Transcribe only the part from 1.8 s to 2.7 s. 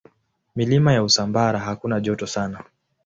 joto sana.